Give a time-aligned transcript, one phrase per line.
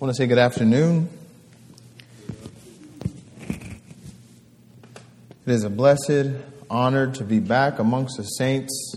[0.00, 1.10] want to say good afternoon.
[5.44, 6.30] It is a blessed
[6.70, 8.94] honor to be back amongst the saints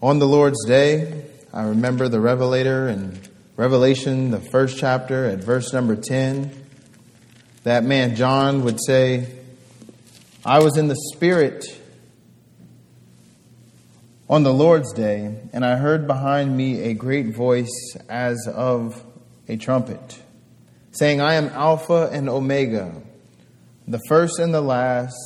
[0.00, 1.24] on the Lord's day.
[1.52, 3.18] I remember the Revelator in
[3.56, 6.52] Revelation, the first chapter, at verse number 10.
[7.64, 9.26] That man, John, would say,
[10.44, 11.66] I was in the Spirit
[14.30, 19.04] on the Lord's day, and I heard behind me a great voice as of
[19.48, 20.22] a trumpet,
[20.92, 23.02] saying, I am Alpha and Omega,
[23.86, 25.16] the first and the last.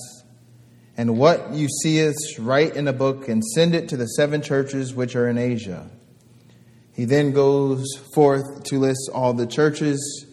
[0.97, 4.41] And what you see is write in a book and send it to the seven
[4.41, 5.91] churches which are in Asia.
[6.95, 7.85] He then goes
[8.15, 10.25] forth to list all the churches.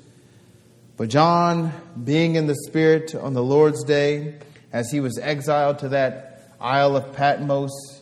[0.96, 4.36] But John, being in the Spirit on the Lord's day,
[4.72, 8.02] as he was exiled to that Isle of Patmos,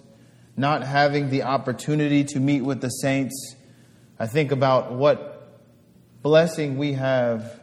[0.55, 3.55] not having the opportunity to meet with the saints,
[4.19, 5.30] I think about what
[6.21, 7.59] blessing we have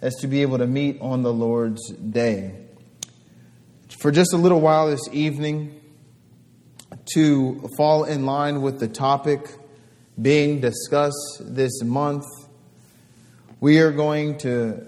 [0.00, 2.54] as to be able to meet on the Lord's day.
[3.88, 5.80] For just a little while this evening,
[7.14, 9.48] to fall in line with the topic
[10.20, 12.24] being discussed this month,
[13.60, 14.84] we are going to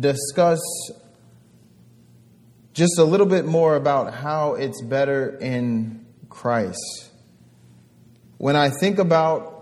[0.00, 0.60] discuss
[2.74, 7.10] just a little bit more about how it's better in Christ.
[8.38, 9.59] When I think about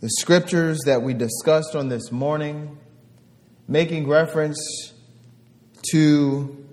[0.00, 2.78] the scriptures that we discussed on this morning,
[3.66, 4.92] making reference
[5.90, 6.66] to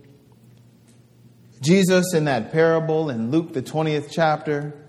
[1.60, 4.80] Jesus in that parable in Luke, the 20th chapter,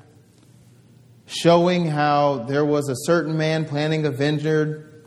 [1.25, 5.06] showing how there was a certain man planting a vineyard.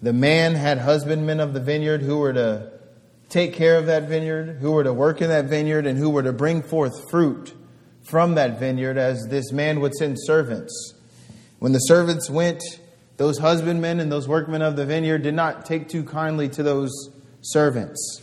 [0.00, 2.72] The man had husbandmen of the vineyard who were to
[3.28, 6.22] take care of that vineyard, who were to work in that vineyard, and who were
[6.22, 7.54] to bring forth fruit
[8.08, 10.94] from that vineyard as this man would send servants
[11.58, 12.62] when the servants went,
[13.16, 16.90] those husbandmen and those workmen of the vineyard did not take too kindly to those
[17.40, 18.22] servants.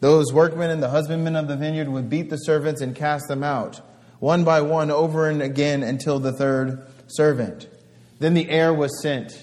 [0.00, 3.44] Those workmen and the husbandmen of the vineyard would beat the servants and cast them
[3.44, 3.80] out,
[4.20, 7.68] one by one, over and again until the third servant.
[8.18, 9.38] Then the heir was sent.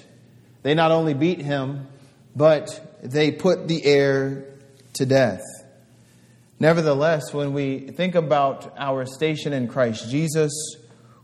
[0.63, 1.88] They not only beat him,
[2.35, 4.45] but they put the heir
[4.94, 5.44] to death.
[6.59, 10.51] Nevertheless, when we think about our station in Christ Jesus,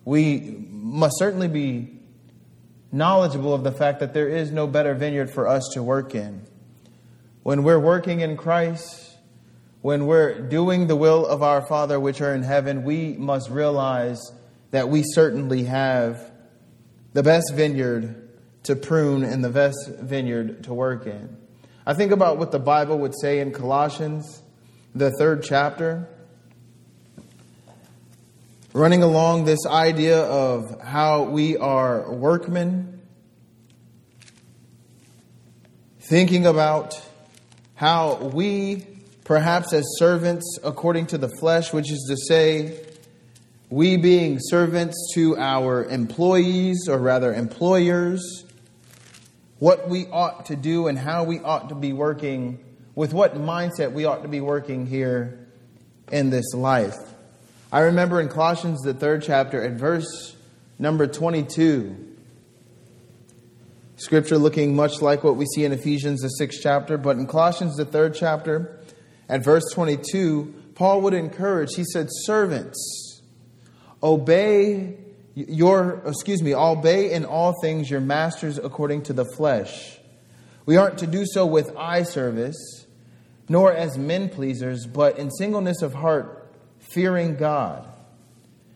[0.05, 1.99] we must certainly be
[2.91, 6.41] knowledgeable of the fact that there is no better vineyard for us to work in.
[7.43, 9.17] When we're working in Christ,
[9.81, 14.19] when we're doing the will of our Father which are in heaven, we must realize
[14.71, 16.31] that we certainly have
[17.13, 18.29] the best vineyard
[18.63, 21.37] to prune and the best vineyard to work in.
[21.85, 24.41] I think about what the Bible would say in Colossians,
[24.95, 26.09] the third chapter,
[28.75, 32.99] running along this idea of how we are workmen,
[36.01, 37.01] thinking about
[37.75, 38.85] how we,
[39.23, 42.77] perhaps as servants according to the flesh, which is to say,
[43.69, 48.43] we being servants to our employees, or rather employers,
[49.57, 52.59] what we ought to do and how we ought to be working,
[52.93, 55.47] with what mindset we ought to be working here
[56.11, 57.14] in this life.
[57.71, 60.35] I remember in Colossians, the third chapter, at verse
[60.77, 62.15] number 22,
[63.95, 67.75] scripture looking much like what we see in Ephesians, the sixth chapter, but in Colossians,
[67.75, 68.79] the third chapter,
[69.27, 73.21] at verse 22, Paul would encourage, he said, Servants,
[74.03, 74.97] obey
[75.33, 79.97] your, excuse me, obey in all things your masters according to the flesh.
[80.67, 82.85] We aren't to do so with eye service,
[83.49, 86.34] nor as men pleasers, but in singleness of heart
[86.95, 87.85] fearing God.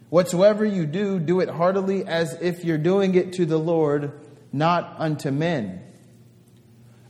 [0.10, 4.12] Whatsoever you do, do it heartily as if you're doing it to the Lord,
[4.52, 5.82] not unto men.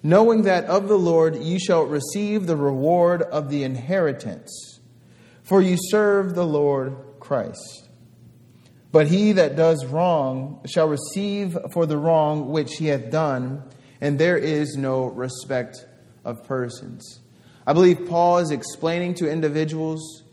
[0.04, 4.80] Knowing that of the Lord you shall receive the reward of the inheritance,
[5.44, 7.90] for you serve the Lord Christ.
[8.92, 13.64] But he that does wrong shall receive for the wrong which he hath done,
[14.00, 15.86] and there is no respect
[16.24, 17.20] of persons.
[17.66, 20.24] I believe Paul is explaining to individuals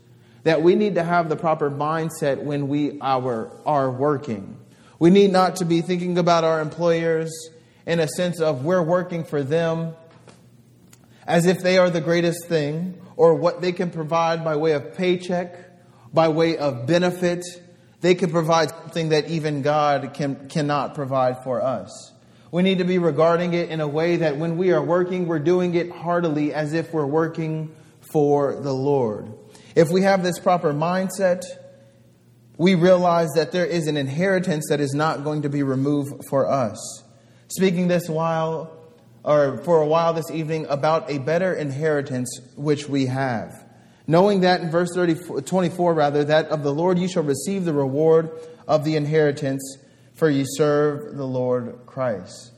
[0.47, 4.57] that we need to have the proper mindset when we are, are working.
[4.97, 7.49] We need not to be thinking about our employers
[7.85, 9.93] in a sense of we're working for them
[11.27, 14.95] as if they are the greatest thing or what they can provide by way of
[14.95, 15.53] paycheck,
[16.13, 17.43] by way of benefit.
[17.99, 22.13] They can provide something that even God can, cannot provide for us.
[22.51, 25.39] We need to be regarding it in a way that when we are working, we're
[25.39, 29.33] doing it heartily as if we're working for the Lord.
[29.77, 31.43] If we have this proper mindset,
[32.57, 36.49] we realize that there is an inheritance that is not going to be removed for
[36.49, 37.03] us.
[37.49, 38.75] speaking this while
[39.23, 43.53] or for a while this evening about a better inheritance which we have.
[44.07, 47.73] Knowing that in verse 30, 24, rather, that of the Lord you shall receive the
[47.73, 48.31] reward
[48.67, 49.77] of the inheritance,
[50.15, 52.51] for you serve the Lord Christ.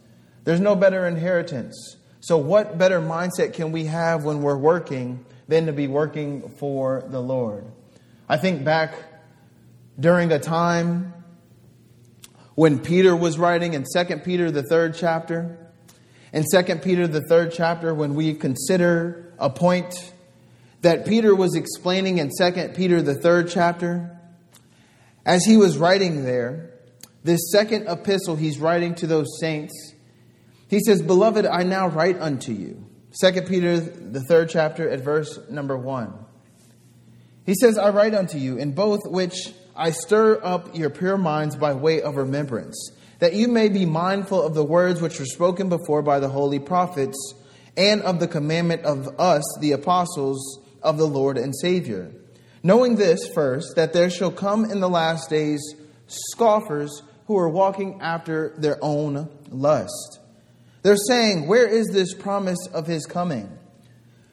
[0.46, 1.98] There's no better inheritance.
[2.22, 7.04] So, what better mindset can we have when we're working than to be working for
[7.10, 7.66] the Lord?
[8.30, 8.94] I think back
[10.00, 11.14] during a time
[12.54, 15.58] when Peter was writing in 2 Peter, the third chapter.
[16.32, 20.14] In 2 Peter, the third chapter, when we consider a point
[20.82, 24.16] that Peter was explaining in 2 Peter, the third chapter,
[25.26, 26.72] as he was writing there,
[27.24, 29.94] this second epistle he's writing to those saints,
[30.68, 32.89] he says, Beloved, I now write unto you.
[33.18, 36.14] 2 Peter, the third chapter, at verse number 1.
[37.46, 41.56] He says, I write unto you, in both which I stir up your pure minds
[41.56, 45.70] by way of remembrance, that you may be mindful of the words which were spoken
[45.70, 47.34] before by the holy prophets,
[47.76, 52.12] and of the commandment of us, the apostles of the Lord and Savior.
[52.62, 55.62] Knowing this first, that there shall come in the last days
[56.08, 60.19] scoffers who are walking after their own lust.
[60.82, 63.50] They're saying, Where is this promise of his coming?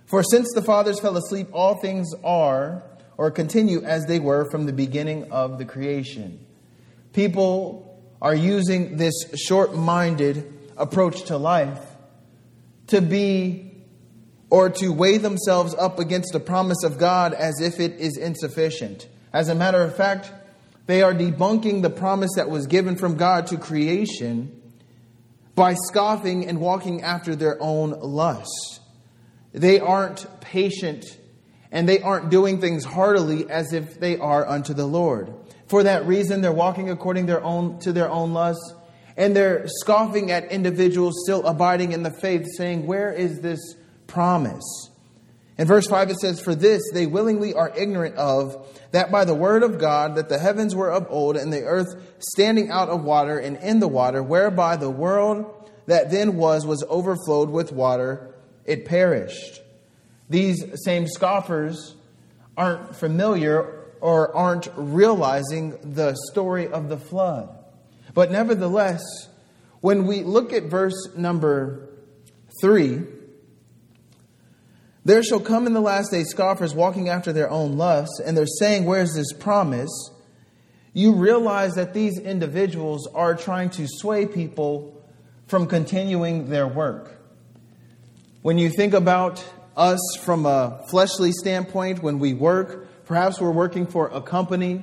[0.07, 2.83] For since the fathers fell asleep, all things are
[3.17, 6.45] or continue as they were from the beginning of the creation.
[7.13, 11.81] People are using this short minded approach to life
[12.89, 13.73] to be
[14.49, 19.09] or to weigh themselves up against the promise of God as if it is insufficient.
[19.33, 20.33] As a matter of fact,
[20.87, 24.56] they are debunking the promise that was given from God to creation
[25.56, 28.81] by scoffing and walking after their own lusts.
[29.53, 31.05] They aren't patient
[31.73, 35.32] and they aren't doing things heartily as if they are unto the Lord.
[35.67, 38.75] For that reason, they're walking according their own, to their own lusts,
[39.17, 43.75] and they're scoffing at individuals still abiding in the faith, saying, Where is this
[44.06, 44.91] promise?
[45.58, 49.35] In verse 5 it says, For this they willingly are ignorant of, that by the
[49.35, 53.03] word of God, that the heavens were of old, and the earth standing out of
[53.03, 58.35] water and in the water, whereby the world that then was was overflowed with water,
[58.64, 59.61] it perished.
[60.29, 61.94] These same scoffers
[62.56, 67.49] aren't familiar or aren't realizing the story of the flood.
[68.12, 69.02] But nevertheless,
[69.81, 71.88] when we look at verse number
[72.61, 73.02] three,
[75.06, 78.47] there shall come in the last days scoffers walking after their own lusts, and they're
[78.47, 80.11] saying, Where's this promise?
[80.93, 85.05] You realize that these individuals are trying to sway people
[85.47, 87.12] from continuing their work.
[88.43, 89.44] When you think about
[89.76, 92.88] us from a fleshly standpoint when we work.
[93.05, 94.82] Perhaps we're working for a company,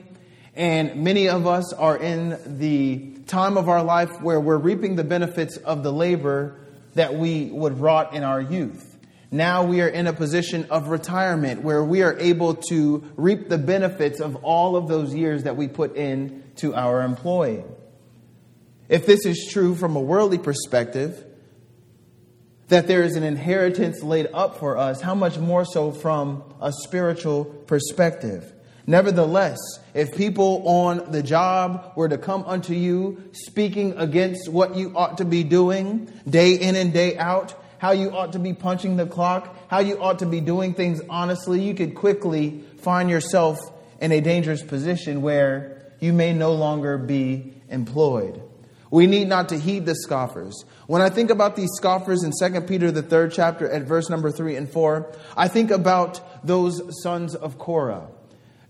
[0.56, 5.04] and many of us are in the time of our life where we're reaping the
[5.04, 6.60] benefits of the labor
[6.94, 8.93] that we would wrought in our youth.
[9.34, 13.58] Now we are in a position of retirement where we are able to reap the
[13.58, 17.64] benefits of all of those years that we put in to our employee.
[18.90, 21.26] If this is true from a worldly perspective,
[22.68, 26.72] that there is an inheritance laid up for us, how much more so from a
[26.72, 28.54] spiritual perspective?
[28.86, 29.58] Nevertheless,
[29.96, 35.18] if people on the job were to come unto you speaking against what you ought
[35.18, 39.06] to be doing day in and day out, how you ought to be punching the
[39.06, 43.60] clock, how you ought to be doing things honestly, you could quickly find yourself
[44.00, 48.42] in a dangerous position where you may no longer be employed.
[48.90, 50.64] We need not to heed the scoffers.
[50.88, 54.32] When I think about these scoffers in 2 Peter, the third chapter, at verse number
[54.32, 58.08] 3 and 4, I think about those sons of Korah.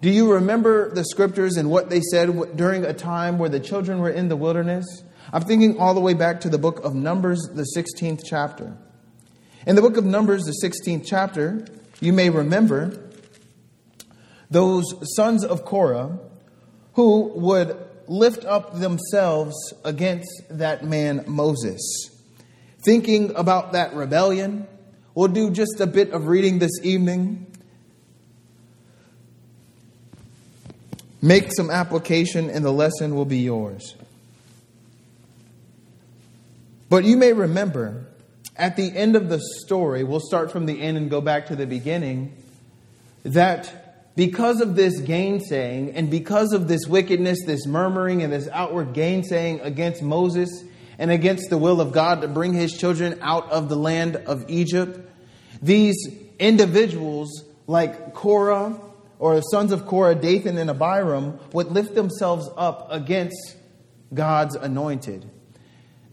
[0.01, 3.99] Do you remember the scriptures and what they said during a time where the children
[3.99, 5.03] were in the wilderness?
[5.31, 8.75] I'm thinking all the way back to the book of Numbers, the 16th chapter.
[9.65, 11.65] In the book of Numbers, the 16th chapter,
[12.01, 12.99] you may remember
[14.51, 14.83] those
[15.15, 16.19] sons of Korah
[16.95, 17.77] who would
[18.07, 19.55] lift up themselves
[19.85, 21.79] against that man Moses.
[22.83, 24.67] Thinking about that rebellion,
[25.15, 27.47] we'll do just a bit of reading this evening.
[31.21, 33.95] Make some application, and the lesson will be yours.
[36.89, 38.07] But you may remember
[38.55, 41.55] at the end of the story, we'll start from the end and go back to
[41.55, 42.35] the beginning,
[43.23, 48.93] that because of this gainsaying and because of this wickedness, this murmuring, and this outward
[48.93, 50.63] gainsaying against Moses
[50.99, 54.45] and against the will of God to bring his children out of the land of
[54.49, 54.99] Egypt,
[55.61, 55.95] these
[56.37, 58.79] individuals like Korah
[59.17, 63.55] or the sons of Korah, Dathan and Abiram, would lift themselves up against
[64.13, 65.29] God's anointed.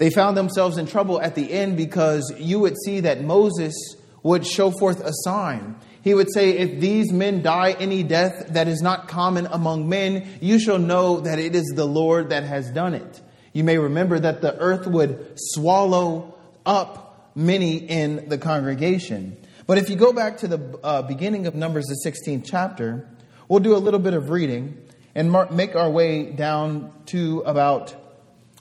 [0.01, 3.75] They found themselves in trouble at the end because you would see that Moses
[4.23, 5.77] would show forth a sign.
[6.03, 10.27] He would say, If these men die any death that is not common among men,
[10.41, 13.21] you shall know that it is the Lord that has done it.
[13.53, 19.37] You may remember that the earth would swallow up many in the congregation.
[19.67, 23.07] But if you go back to the uh, beginning of Numbers, the 16th chapter,
[23.49, 24.79] we'll do a little bit of reading
[25.15, 28.00] and make our way down to about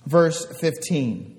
[0.10, 1.36] verse 15.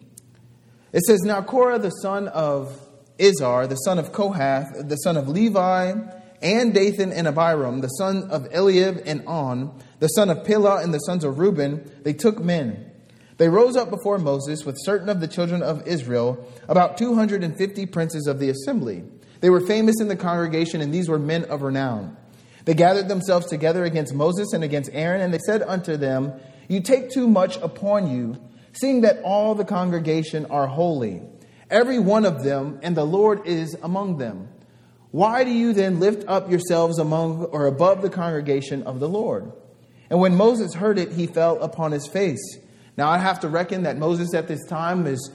[0.93, 2.81] It says, Now Korah, the son of
[3.19, 5.95] Izhar, the son of Kohath, the son of Levi,
[6.43, 10.95] and Dathan and Abiram, the son of Eliab and On, the son of Pelah and
[10.95, 12.87] the sons of Reuben, they took men.
[13.37, 18.27] They rose up before Moses with certain of the children of Israel, about 250 princes
[18.27, 19.03] of the assembly.
[19.41, 22.17] They were famous in the congregation, and these were men of renown.
[22.67, 26.35] They gathered themselves together against Moses and against Aaron, and they said unto them,
[26.69, 28.37] You take too much upon you,
[28.73, 31.23] seeing that all the congregation are holy
[31.71, 34.49] every one of them, and the Lord is among them.
[35.13, 39.53] Why do you then lift up yourselves among or above the congregation of the Lord?
[40.09, 42.59] And when Moses heard it, he fell upon his face.
[42.97, 45.31] Now I have to reckon that Moses at this time is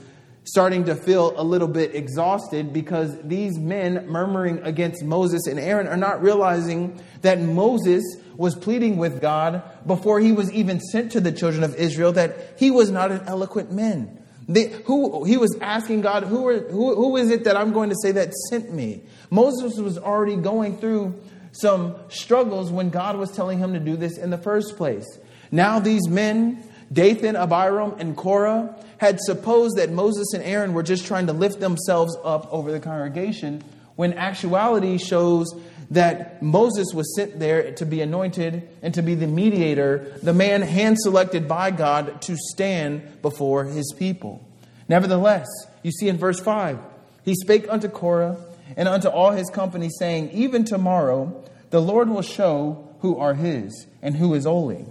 [0.45, 5.87] starting to feel a little bit exhausted because these men murmuring against Moses and Aaron
[5.87, 8.03] are not realizing that Moses
[8.37, 12.55] was pleading with God before he was even sent to the children of Israel that
[12.57, 14.21] he was not an eloquent man.
[14.47, 17.89] They, who, he was asking God, who, are, who, who is it that I'm going
[17.89, 19.01] to say that sent me?
[19.31, 21.19] Moses was already going through
[21.51, 25.05] some struggles when God was telling him to do this in the first place.
[25.51, 31.05] Now, these men, Dathan, Abiram, and Korah, had supposed that Moses and Aaron were just
[31.05, 33.63] trying to lift themselves up over the congregation,
[33.95, 35.47] when actuality shows
[35.91, 40.61] that Moses was sent there to be anointed and to be the mediator, the man
[40.61, 44.45] hand selected by God to stand before his people.
[44.87, 45.47] Nevertheless,
[45.83, 46.79] you see in verse 5,
[47.23, 48.37] he spake unto Korah
[48.77, 53.87] and unto all his company, saying, Even tomorrow the Lord will show who are his
[54.01, 54.85] and who is holy,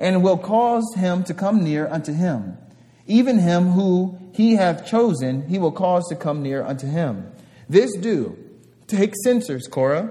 [0.00, 2.58] and will cause him to come near unto him.
[3.06, 7.30] Even him who he hath chosen, he will cause to come near unto him.
[7.68, 8.36] This do
[8.90, 10.10] Take censers, Korah,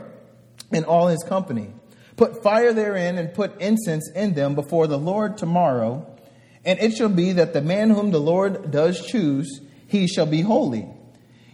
[0.71, 1.67] and all his company.
[2.15, 6.07] Put fire therein and put incense in them before the Lord tomorrow.
[6.63, 10.41] And it shall be that the man whom the Lord does choose, he shall be
[10.41, 10.87] holy.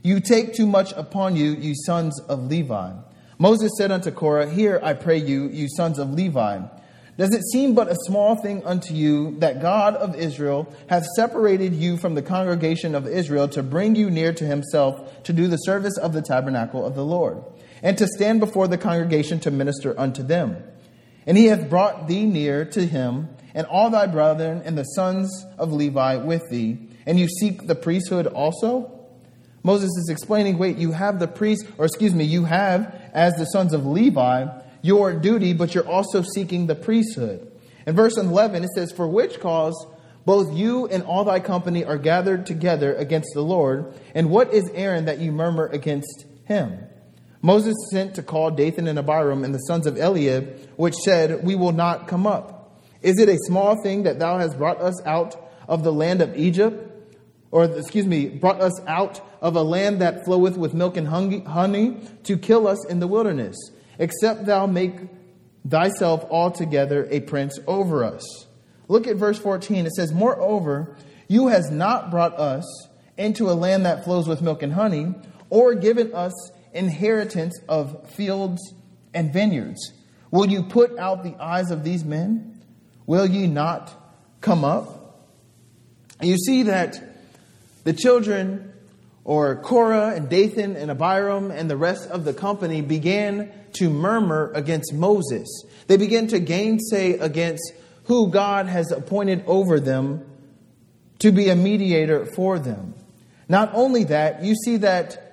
[0.03, 2.91] You take too much upon you, you sons of Levi.
[3.39, 6.61] Moses said unto Korah, Hear, I pray you, you sons of Levi.
[7.17, 11.73] Does it seem but a small thing unto you that God of Israel hath separated
[11.73, 15.57] you from the congregation of Israel to bring you near to himself to do the
[15.57, 17.41] service of the tabernacle of the Lord,
[17.81, 20.57] and to stand before the congregation to minister unto them?
[21.25, 25.45] And he hath brought thee near to him, and all thy brethren and the sons
[25.57, 28.91] of Levi with thee, and you seek the priesthood also?
[29.63, 33.45] Moses is explaining, wait, you have the priest, or excuse me, you have, as the
[33.45, 34.45] sons of Levi,
[34.85, 37.51] your duty, but you're also seeking the priesthood.
[37.87, 39.87] In verse 11, it says, For which cause
[40.25, 44.69] both you and all thy company are gathered together against the Lord, and what is
[44.75, 46.77] Aaron that you murmur against him?
[47.41, 51.55] Moses sent to call Dathan and Abiram and the sons of Eliab, which said, We
[51.55, 52.79] will not come up.
[53.01, 55.35] Is it a small thing that thou hast brought us out
[55.67, 56.91] of the land of Egypt?
[57.49, 61.97] Or, excuse me, brought us out of a land that floweth with milk and honey
[62.23, 63.55] to kill us in the wilderness?
[63.99, 64.95] Except thou make
[65.67, 68.45] thyself altogether a prince over us.
[68.87, 69.85] Look at verse 14.
[69.85, 70.95] It says, Moreover,
[71.27, 72.65] you has not brought us
[73.17, 75.13] into a land that flows with milk and honey,
[75.49, 76.33] or given us
[76.73, 78.61] inheritance of fields
[79.13, 79.93] and vineyards.
[80.31, 82.61] Will you put out the eyes of these men?
[83.05, 83.91] Will ye not
[84.41, 85.23] come up?
[86.21, 87.01] You see that
[87.83, 88.73] the children,
[89.25, 94.51] or Korah and Dathan and Abiram and the rest of the company, began to murmur
[94.53, 95.65] against Moses.
[95.87, 97.73] They began to gainsay against
[98.05, 100.25] who God has appointed over them
[101.19, 102.93] to be a mediator for them.
[103.49, 105.25] Not only that, you see that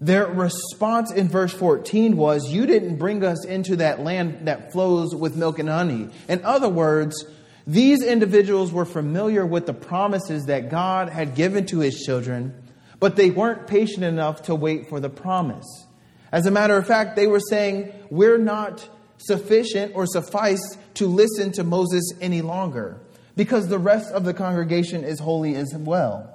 [0.00, 5.14] their response in verse 14 was, You didn't bring us into that land that flows
[5.14, 6.08] with milk and honey.
[6.28, 7.24] In other words,
[7.66, 12.54] these individuals were familiar with the promises that God had given to his children,
[12.98, 15.66] but they weren't patient enough to wait for the promise.
[16.32, 18.88] As a matter of fact, they were saying, We're not
[19.18, 23.00] sufficient or suffice to listen to Moses any longer
[23.36, 26.28] because the rest of the congregation is holy as well.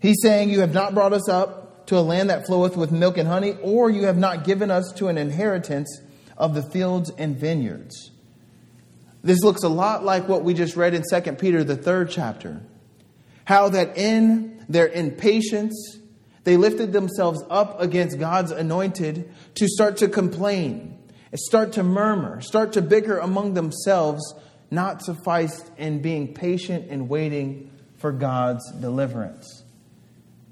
[0.00, 3.18] He's saying, You have not brought us up to a land that floweth with milk
[3.18, 6.00] and honey, or you have not given us to an inheritance
[6.36, 8.10] of the fields and vineyards.
[9.24, 12.60] This looks a lot like what we just read in 2 Peter, the third chapter.
[13.46, 15.98] How that in their impatience,
[16.44, 20.98] they lifted themselves up against God's anointed to start to complain,
[21.34, 24.34] start to murmur, start to bicker among themselves,
[24.70, 29.64] not sufficed in being patient and waiting for God's deliverance.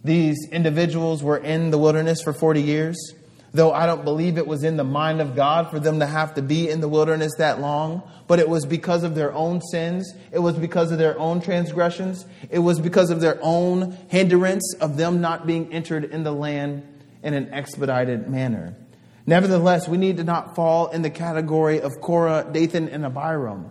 [0.02, 2.96] These individuals were in the wilderness for 40 years.
[3.54, 6.34] Though I don't believe it was in the mind of God for them to have
[6.34, 10.14] to be in the wilderness that long, but it was because of their own sins.
[10.32, 12.24] It was because of their own transgressions.
[12.50, 16.82] It was because of their own hindrance of them not being entered in the land
[17.22, 18.74] in an expedited manner.
[19.26, 23.70] Nevertheless, we need to not fall in the category of Korah, Dathan, and Abiram.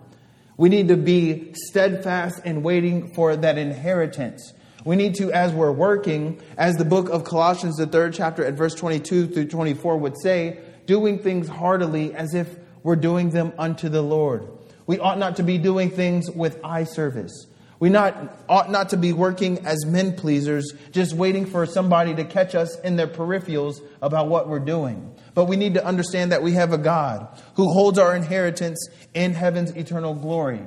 [0.57, 5.71] We need to be steadfast in waiting for that inheritance we need to, as we're
[5.71, 10.19] working, as the book of Colossians, the third chapter at verse 22 through 24 would
[10.21, 12.47] say, doing things heartily as if
[12.83, 14.47] we're doing them unto the Lord.
[14.87, 17.47] We ought not to be doing things with eye service.
[17.79, 22.23] We not, ought not to be working as men pleasers, just waiting for somebody to
[22.23, 25.15] catch us in their peripherals about what we're doing.
[25.33, 29.33] But we need to understand that we have a God who holds our inheritance in
[29.33, 30.61] heaven's eternal glory.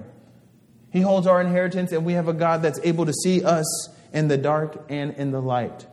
[0.90, 3.66] He holds our inheritance, and we have a God that's able to see us
[4.14, 5.86] in the dark and in the light.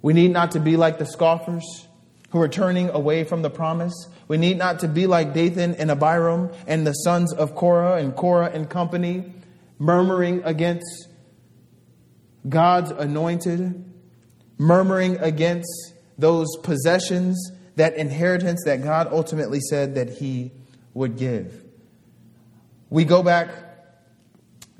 [0.00, 1.88] We need not to be like the scoffers
[2.30, 4.08] who are turning away from the promise.
[4.28, 8.14] We need not to be like Dathan and Abiram and the sons of Korah and
[8.14, 9.32] Korah and company,
[9.78, 11.08] murmuring against
[12.48, 13.84] God's anointed,
[14.56, 20.52] murmuring against those possessions, that inheritance that God ultimately said that He
[20.94, 21.64] would give.
[22.90, 23.50] We go back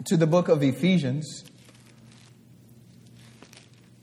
[0.04, 1.44] to the book of Ephesians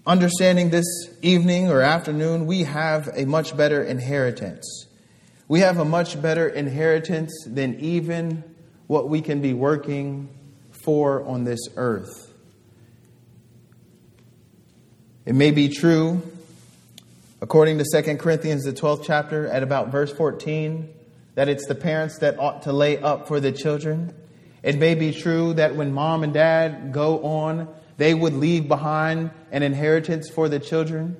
[0.06, 0.86] understanding this
[1.22, 4.88] evening or afternoon, we have a much better inheritance.
[5.48, 8.44] We have a much better inheritance than even
[8.88, 10.30] what we can be working
[10.72, 12.34] for on this earth.
[15.26, 16.22] It may be true,
[17.42, 20.90] according to 2 Corinthians, the 12th chapter, at about verse 14,
[21.36, 24.14] that it's the parents that ought to lay up for the children.
[24.64, 29.32] It may be true that when mom and dad go on they would leave behind
[29.52, 31.18] an inheritance for the children.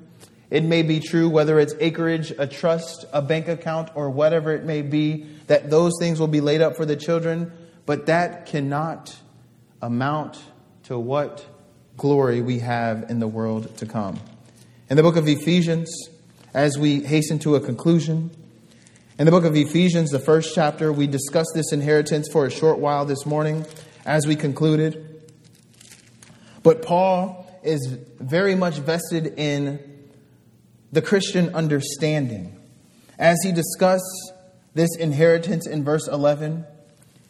[0.50, 4.64] It may be true, whether it's acreage, a trust, a bank account, or whatever it
[4.66, 7.52] may be, that those things will be laid up for the children,
[7.86, 9.16] but that cannot
[9.82, 10.42] amount
[10.84, 11.46] to what
[11.98, 14.20] glory we have in the world to come.
[14.90, 15.92] In the book of Ephesians,
[16.54, 18.30] as we hasten to a conclusion,
[19.18, 22.80] in the book of Ephesians, the first chapter, we discussed this inheritance for a short
[22.80, 23.66] while this morning
[24.06, 25.13] as we concluded.
[26.64, 29.80] But Paul is very much vested in
[30.92, 32.58] the Christian understanding.
[33.20, 34.34] As he discussed
[34.74, 36.66] this inheritance in verse 11,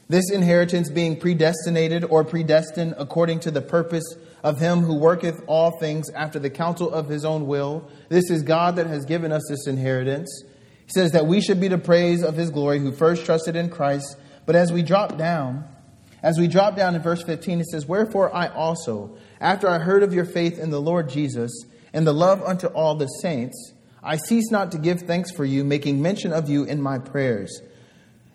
[0.10, 5.72] this inheritance being predestinated or predestined according to the purpose of him who worketh all
[5.80, 7.90] things after the counsel of his own will.
[8.10, 10.44] This is God that has given us this inheritance.
[10.86, 13.70] He says that we should be the praise of his glory who first trusted in
[13.70, 14.18] Christ.
[14.46, 15.66] But as we drop down,
[16.24, 20.04] as we drop down in verse 15, it says, Wherefore I also, after I heard
[20.04, 21.52] of your faith in the Lord Jesus
[21.92, 25.66] and the love unto all the saints, I cease not to give thanks for you,
[25.66, 27.62] making mention of you in my prayers.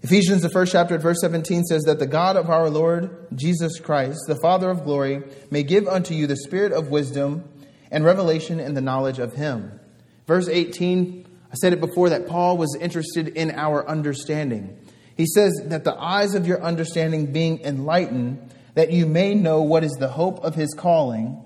[0.03, 4.20] Ephesians, the first chapter, verse 17 says that the God of our Lord Jesus Christ,
[4.29, 7.42] the Father of glory, may give unto you the spirit of wisdom
[7.90, 9.81] and revelation in the knowledge of him.
[10.27, 14.79] Verse 18, I said it before that Paul was interested in our understanding.
[15.19, 18.39] He says that the eyes of your understanding being enlightened,
[18.75, 21.43] that you may know what is the hope of his calling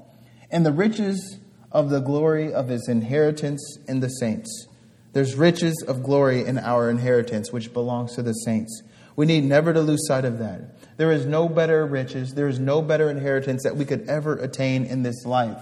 [0.51, 1.39] and the riches
[1.73, 4.69] of the glory of his inheritance in the saints.
[5.15, 8.83] There's riches of glory in our inheritance, which belongs to the saints.
[9.17, 10.99] We need never to lose sight of that.
[10.99, 14.85] There is no better riches, there is no better inheritance that we could ever attain
[14.85, 15.61] in this life.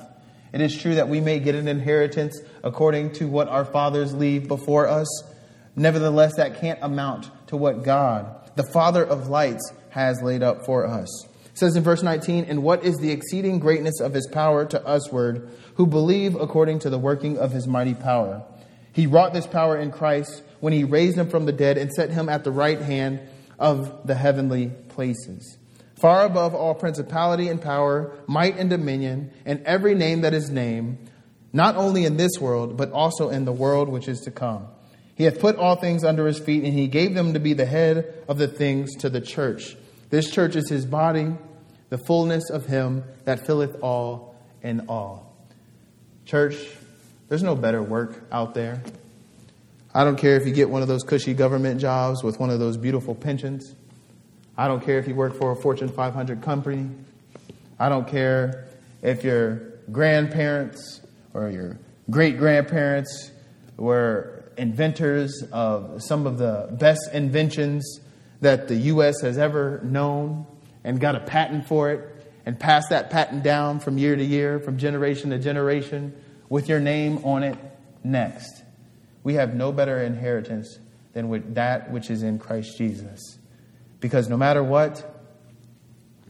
[0.52, 4.48] It is true that we may get an inheritance according to what our fathers leave
[4.48, 5.06] before us.
[5.76, 10.86] Nevertheless, that can't amount to what God, the Father of lights, has laid up for
[10.86, 11.26] us
[11.60, 15.48] says in verse 19, And what is the exceeding greatness of his power to usward,
[15.74, 18.42] who believe according to the working of his mighty power?
[18.92, 22.10] He wrought this power in Christ when he raised him from the dead and set
[22.10, 23.20] him at the right hand
[23.58, 25.58] of the heavenly places,
[26.00, 31.10] far above all principality and power, might and dominion, and every name that is named,
[31.52, 34.66] not only in this world, but also in the world which is to come.
[35.20, 37.66] He hath put all things under his feet, and he gave them to be the
[37.66, 39.76] head of the things to the church.
[40.08, 41.34] This church is his body
[41.90, 45.36] the fullness of him that filleth all in all.
[46.24, 46.56] Church,
[47.28, 48.82] there's no better work out there.
[49.92, 52.58] I don't care if you get one of those cushy government jobs with one of
[52.58, 53.74] those beautiful pensions.
[54.56, 56.88] I don't care if you work for a Fortune 500 company.
[57.78, 58.68] I don't care
[59.02, 59.56] if your
[59.92, 61.02] grandparents
[61.34, 61.76] or your
[62.08, 63.32] great grandparents
[63.76, 68.00] were inventors of some of the best inventions
[68.40, 69.20] that the U.S.
[69.22, 70.46] has ever known
[70.84, 74.58] and got a patent for it and passed that patent down from year to year,
[74.58, 76.14] from generation to generation,
[76.48, 77.56] with your name on it
[78.02, 78.62] next.
[79.22, 80.78] We have no better inheritance
[81.12, 83.38] than with that which is in Christ Jesus.
[84.00, 85.22] Because no matter what,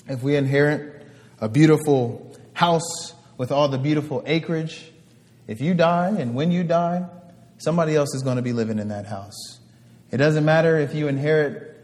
[0.08, 1.06] if we inherit
[1.40, 4.90] a beautiful house with all the beautiful acreage,
[5.46, 7.06] if you die and when you die,
[7.60, 9.60] somebody else is going to be living in that house.
[10.10, 11.78] It doesn't matter if you inherit,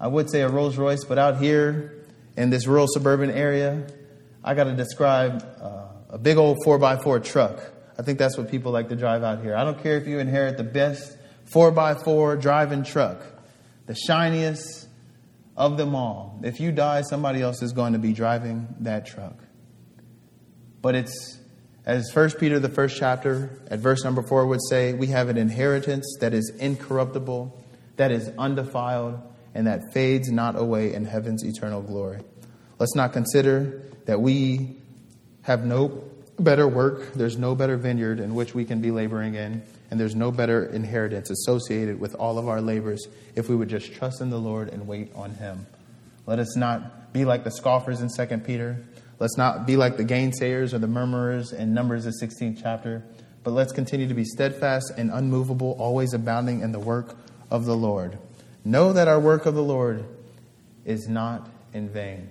[0.00, 2.04] I would say a Rolls Royce, but out here
[2.36, 3.86] in this rural suburban area,
[4.42, 7.60] I got to describe uh, a big old 4x4 truck.
[7.98, 9.54] I think that's what people like to drive out here.
[9.54, 11.16] I don't care if you inherit the best
[11.50, 13.22] 4x4 driving truck,
[13.86, 14.88] the shiniest
[15.56, 16.40] of them all.
[16.42, 19.34] If you die, somebody else is going to be driving that truck.
[20.82, 21.38] But it's,
[21.86, 25.38] as 1 Peter, the first chapter, at verse number 4 would say, we have an
[25.38, 27.56] inheritance that is incorruptible,
[27.94, 29.22] that is undefiled,
[29.54, 32.20] and that fades not away in heaven's eternal glory.
[32.80, 34.76] Let's not consider that we
[35.42, 36.02] have no
[36.40, 40.16] better work, there's no better vineyard in which we can be laboring in, and there's
[40.16, 44.28] no better inheritance associated with all of our labors if we would just trust in
[44.28, 45.66] the Lord and wait on Him.
[46.26, 48.76] Let us not be like the scoffers in 2 Peter.
[49.18, 53.02] Let's not be like the gainsayers or the murmurers in Numbers, the 16th chapter.
[53.42, 57.16] But let's continue to be steadfast and unmovable, always abounding in the work
[57.50, 58.18] of the Lord.
[58.64, 60.04] Know that our work of the Lord
[60.84, 62.28] is not in vain.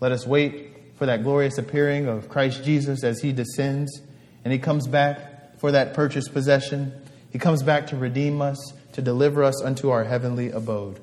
[0.00, 4.02] Let us wait for that glorious appearing of Christ Jesus as he descends
[4.44, 6.92] and he comes back for that purchased possession.
[7.30, 8.58] He comes back to redeem us,
[8.92, 11.00] to deliver us unto our heavenly abode.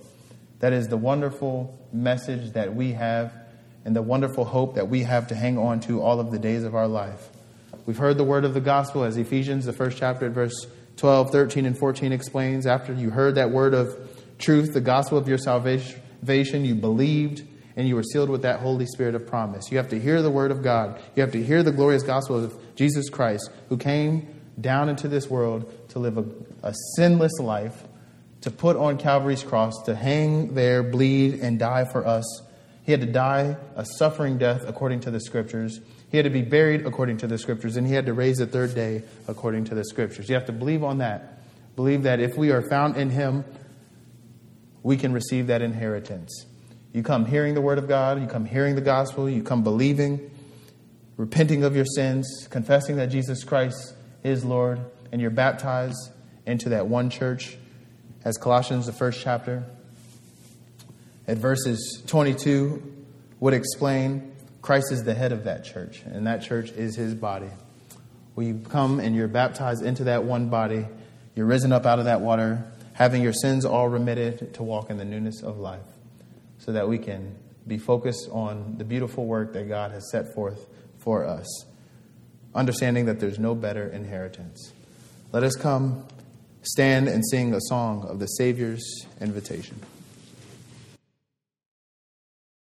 [0.60, 3.34] That is the wonderful message that we have
[3.86, 6.63] and the wonderful hope that we have to hang on to all of the days
[6.63, 7.30] of our life.
[7.86, 11.65] We've heard the word of the gospel as Ephesians, the first chapter, verse 12, 13,
[11.65, 12.68] and 14 explains.
[12.68, 13.98] After you heard that word of
[14.38, 17.44] truth, the gospel of your salvation, you believed
[17.76, 19.72] and you were sealed with that Holy Spirit of promise.
[19.72, 21.02] You have to hear the Word of God.
[21.15, 24.28] You have to hear the glorious gospel of Jesus Christ, who came
[24.60, 26.26] down into this world to live a,
[26.62, 27.86] a sinless life,
[28.42, 32.42] to put on Calvary's cross, to hang there, bleed, and die for us.
[32.89, 35.80] He had to die a suffering death according to the Scriptures.
[36.10, 38.47] He had to be buried according to the Scriptures, and he had to raise the
[38.47, 40.28] third day according to the Scriptures.
[40.28, 41.38] You have to believe on that.
[41.75, 43.45] Believe that if we are found in him,
[44.82, 46.47] we can receive that inheritance.
[46.91, 50.32] You come hearing the word of God, you come hearing the gospel, you come believing,
[51.15, 54.80] repenting of your sins, confessing that Jesus Christ is Lord,
[55.12, 56.10] and you're baptized
[56.47, 57.56] into that one church,
[58.25, 59.63] as Colossians, the first chapter,
[61.30, 62.82] at verses 22,
[63.39, 67.52] would explain Christ is the head of that church, and that church is his body.
[68.34, 70.88] When you come and you're baptized into that one body,
[71.36, 74.98] you're risen up out of that water, having your sins all remitted to walk in
[74.98, 75.84] the newness of life
[76.58, 77.36] so that we can
[77.68, 80.65] be focused on the beautiful work that God has set forth
[80.98, 81.46] for us,
[82.56, 84.74] understanding that there's no better inheritance.
[85.32, 86.06] Let us come,
[86.63, 89.80] stand, and sing a song of the Savior's invitation.